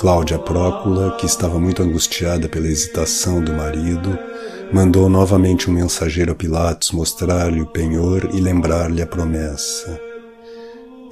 [0.00, 4.18] Cláudia Prócula, que estava muito angustiada pela hesitação do marido,
[4.72, 10.00] mandou novamente um mensageiro a Pilatos mostrar-lhe o penhor e lembrar-lhe a promessa.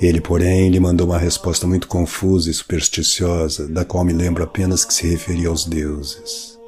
[0.00, 4.86] Ele, porém, lhe mandou uma resposta muito confusa e supersticiosa, da qual me lembro apenas
[4.86, 6.58] que se referia aos deuses.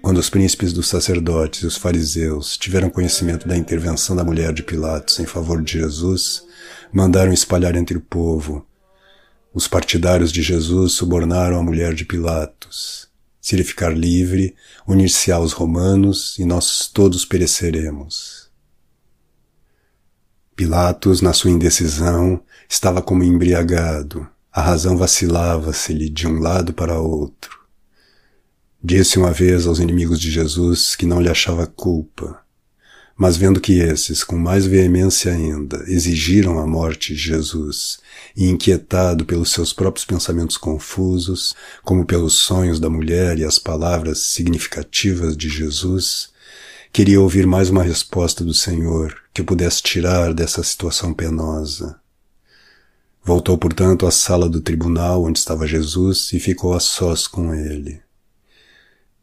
[0.00, 4.62] Quando os príncipes dos sacerdotes e os fariseus tiveram conhecimento da intervenção da mulher de
[4.62, 6.42] Pilatos em favor de Jesus,
[6.90, 8.64] mandaram espalhar entre o povo.
[9.54, 13.08] Os partidários de Jesus subornaram a mulher de Pilatos.
[13.40, 14.52] Se ele ficar livre,
[14.84, 18.50] unir-se aos romanos e nós todos pereceremos.
[20.56, 24.26] Pilatos, na sua indecisão, estava como embriagado.
[24.50, 27.60] A razão vacilava-se-lhe de um lado para outro.
[28.82, 32.43] Disse uma vez aos inimigos de Jesus que não lhe achava culpa,
[33.16, 37.98] mas vendo que esses, com mais veemência ainda, exigiram a morte de Jesus,
[38.36, 44.18] e inquietado pelos seus próprios pensamentos confusos, como pelos sonhos da mulher e as palavras
[44.18, 46.34] significativas de Jesus,
[46.94, 51.98] Queria ouvir mais uma resposta do Senhor que o pudesse tirar dessa situação penosa.
[53.20, 58.00] Voltou, portanto, à sala do tribunal onde estava Jesus e ficou a sós com ele.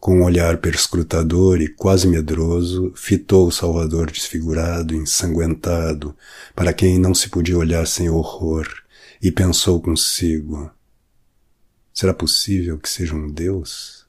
[0.02, 6.14] Com um olhar perscrutador e quase medroso, fitou o Salvador desfigurado, ensanguentado,
[6.54, 8.68] para quem não se podia olhar sem horror,
[9.22, 10.70] e pensou consigo:
[11.94, 14.02] será possível que seja um Deus?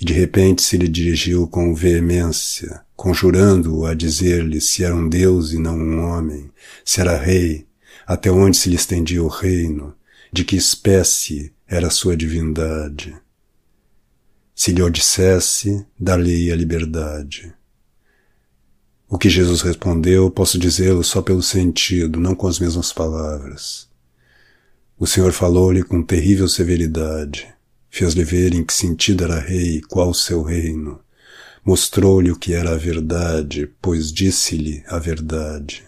[0.00, 5.52] e de repente se lhe dirigiu com veemência, conjurando-o a dizer-lhe se era um Deus
[5.52, 6.50] e não um homem,
[6.84, 7.66] se era rei,
[8.06, 9.94] até onde se lhe estendia o reino,
[10.32, 13.16] de que espécie era sua divindade.
[14.58, 17.54] Se lhe dissesse, dar-lhe a liberdade.
[19.08, 23.88] O que Jesus respondeu, posso dizê-lo só pelo sentido, não com as mesmas palavras.
[24.98, 27.54] O Senhor falou-lhe com terrível severidade
[27.90, 31.00] Fez-lhe ver em que sentido era rei e qual seu reino.
[31.64, 35.84] Mostrou-lhe o que era a verdade, pois disse-lhe a verdade.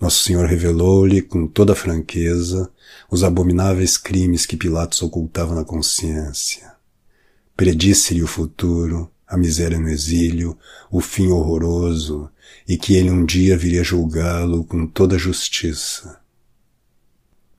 [0.00, 2.70] Nosso Senhor revelou-lhe com toda franqueza
[3.10, 6.77] os abomináveis crimes que Pilatos ocultava na consciência.
[7.58, 10.56] Predisse-lhe o futuro, a miséria no exílio,
[10.92, 12.30] o fim horroroso,
[12.68, 16.20] e que ele um dia viria julgá-lo com toda justiça.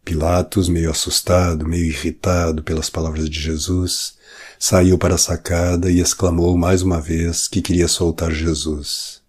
[0.06, 4.14] Pilatos, meio assustado, meio irritado pelas palavras de Jesus,
[4.58, 9.22] saiu para a sacada e exclamou mais uma vez que queria soltar Jesus.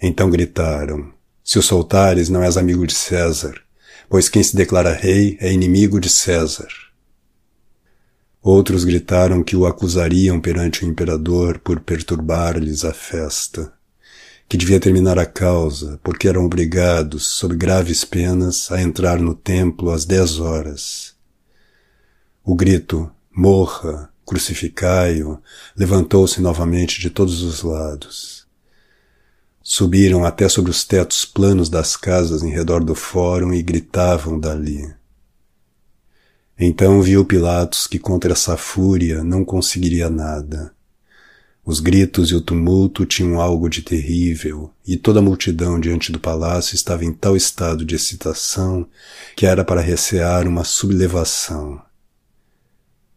[0.00, 1.12] Então gritaram,
[1.44, 3.60] se o soltares não és amigo de César,
[4.08, 6.93] pois quem se declara rei é inimigo de César.
[8.44, 13.72] Outros gritaram que o acusariam perante o imperador por perturbar-lhes a festa
[14.48, 19.90] que devia terminar a causa, porque eram obrigados, sob graves penas, a entrar no templo
[19.90, 21.14] às dez horas.
[22.44, 25.40] O grito, morra, crucificai-o,
[25.76, 28.46] levantou-se novamente de todos os lados.
[29.62, 34.94] Subiram até sobre os tetos planos das casas em redor do fórum e gritavam dali.
[36.58, 40.74] Então viu Pilatos que contra essa fúria não conseguiria nada
[41.66, 46.20] os gritos e o tumulto tinham algo de terrível, e toda a multidão diante do
[46.20, 48.86] palácio estava em tal estado de excitação
[49.34, 51.80] que era para recear uma sublevação.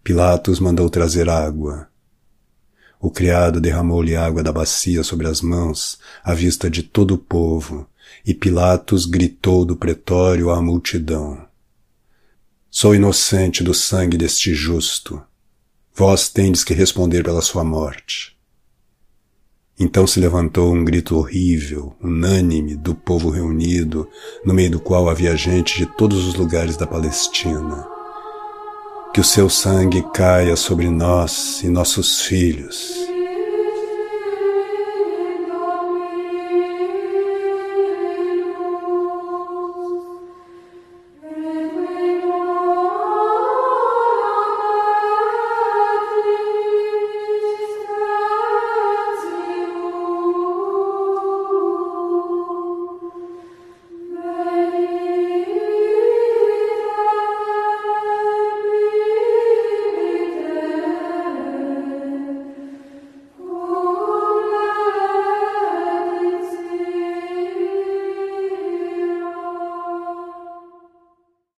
[0.02, 1.90] Pilatos mandou trazer água.
[3.02, 7.86] O criado derramou-lhe água da bacia sobre as mãos, à vista de todo o povo,
[8.26, 11.47] e Pilatos gritou do pretório à multidão.
[12.80, 15.20] Sou inocente do sangue deste justo.
[15.96, 18.38] Vós tendes que responder pela sua morte.
[19.80, 24.08] Então se levantou um grito horrível, unânime, do povo reunido,
[24.46, 27.84] no meio do qual havia gente de todos os lugares da Palestina.
[29.12, 33.07] Que o seu sangue caia sobre nós e nossos filhos.